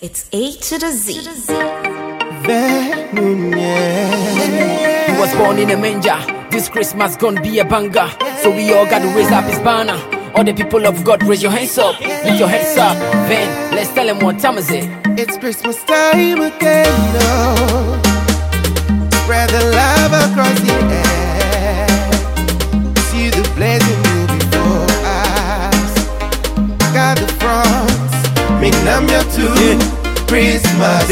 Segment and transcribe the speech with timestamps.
[0.00, 1.12] It's A to the Z.
[1.12, 1.18] He
[5.18, 6.16] was born in a manger.
[6.52, 8.08] This Christmas gonna be a banger.
[8.40, 9.98] So we all gotta raise up his banner.
[10.36, 11.98] All the people of God, raise your hands up.
[11.98, 12.96] Lift your hands up.
[13.28, 14.88] Then let's tell him what time is it.
[15.18, 17.56] It's Christmas time again, no.
[19.24, 21.07] Spread the love across the air.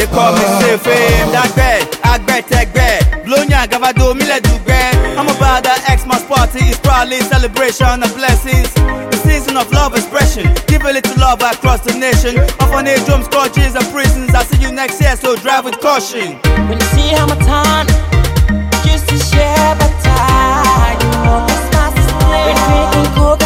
[0.07, 1.91] They call me safe fame, bet,
[2.47, 3.27] that bad.
[3.27, 5.19] Blonya, Gavado, Mila do grand.
[5.19, 8.71] I'm about the Xmas party, it's probably celebration of blessings.
[9.11, 12.39] The season of love expression, give a little love across the nation.
[12.63, 14.31] Orphanage drums, coaches, and prisons.
[14.31, 16.39] I see you next year, so drive with caution.
[16.71, 17.91] When you see how my time
[18.87, 22.47] used to share but time, you know Christmas is near.
[22.47, 23.46] We're drinking Coke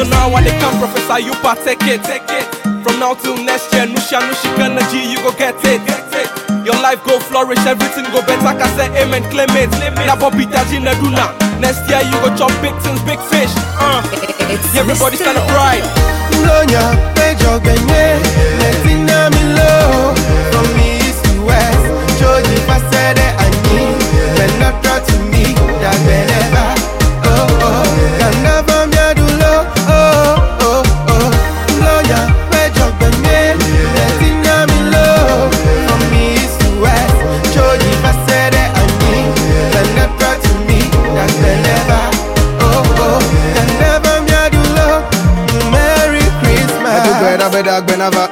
[0.00, 2.00] So now when they come prophesy, you partake it.
[2.08, 2.48] Take it.
[2.80, 5.84] From now till next year, Nusha Nushikana G, you go get it.
[6.64, 8.56] Your life go flourish, everything go better.
[8.56, 9.68] Can say amen, claim it.
[10.08, 10.46] Na Bobby
[10.80, 11.36] Naduna.
[11.60, 13.52] Next year you go chop big things, big fish.
[13.76, 14.00] Uh.
[14.72, 15.18] Everybody
[17.60, 18.24] benye,
[18.56, 19.32] letting them
[47.50, 47.80] Christmas.
[47.80, 48.28] Medu gwera beda gbenava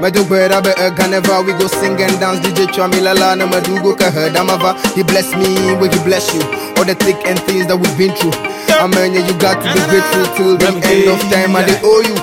[0.00, 2.40] Medu gwera be ganeva We go sing and dance.
[2.40, 6.42] DJ Chamila la na medu go kahadamava He bless me when he bless you.
[6.76, 8.32] All the thick and things that we've been through.
[8.80, 12.00] Amen yeah, you got to be grateful till the end of time and they owe
[12.00, 12.16] you.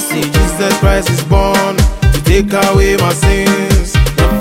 [0.00, 3.92] See, Jesus Christ is born to take away my sins.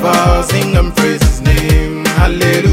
[0.01, 2.05] I'll sing and praise His name.
[2.05, 2.68] Hallelujah,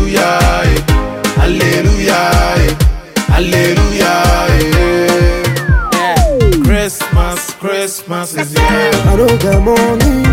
[9.10, 10.24] I don't got money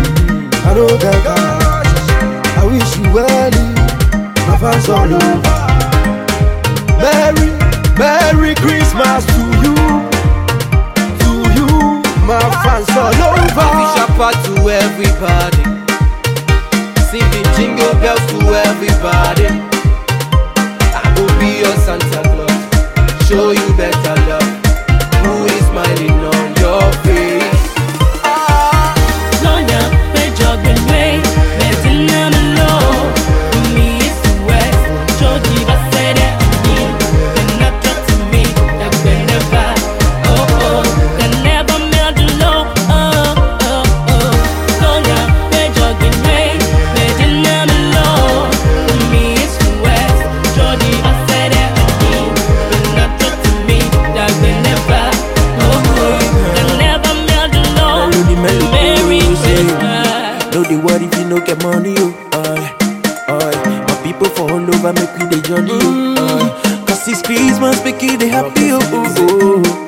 [0.68, 1.94] I don't got cash
[2.56, 3.50] I wish you well
[4.48, 5.64] My fans all over
[7.00, 7.50] Merry,
[7.98, 9.74] Merry Christmas to you
[11.22, 15.64] To you My fans all Wish over a part to everybody.
[17.10, 19.73] Singing jingle bells to everybody.
[61.34, 62.12] No get money, oh.
[63.26, 64.28] My people
[64.70, 65.10] over make
[65.42, 66.84] journey, oh.
[66.86, 68.78] Cause Christmas, make dey happy, oh.
[68.82, 69.80] oh, oh.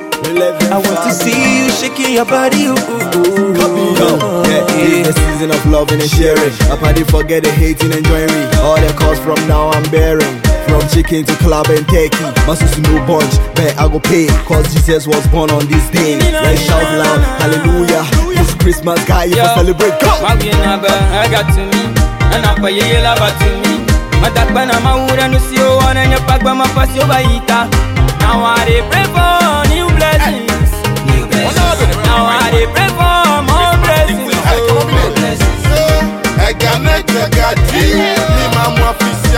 [0.72, 2.74] I want to see you shaking your body, oh.
[2.76, 4.42] oh, oh.
[4.48, 6.52] Yeah, it's the season of loving and sharing.
[6.72, 8.44] I party forget the hating and joinery.
[8.66, 10.40] All the calls from now I'm bearing.
[10.66, 12.18] From chicken to club and turkey.
[12.46, 14.26] My sister no bunch, bet I go pay.
[14.50, 16.18] Cause Jesus was born on this day.
[16.18, 17.65] Let's shout loud, hallelujah.
[18.66, 19.54] Christmas guy, you Yeah.
[19.54, 19.94] celebrate.
[20.00, 20.22] Come!
[20.26, 20.90] Wawie na ba
[21.22, 21.82] aga to me.
[22.34, 23.72] Ana pa yeye lava to me.
[24.20, 27.68] Matakpa na maura no si o wana nya pagba mapasi o baita
[28.20, 29.30] Now I dey pray for
[29.70, 30.70] new blessings.
[31.06, 31.96] New blessings.
[32.10, 34.34] Now I dey pray for more blessings.
[34.50, 34.82] Oh,
[35.14, 35.62] blessings.
[36.48, 39.30] Ẹ̀gà mẹ́jọ ga dí ní máa mú ọ́fíìsì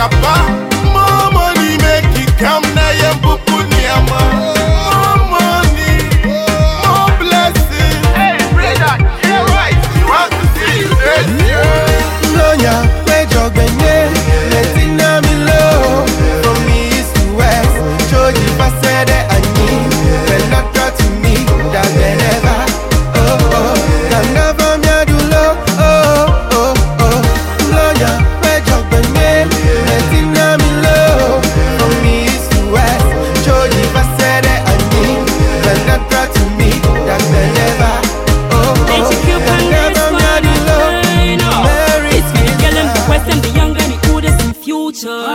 [44.91, 45.25] future.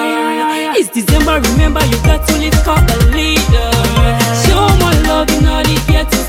[0.77, 3.71] It's December, remember you got to live for a leader.
[4.47, 6.24] Show more love in all the gets.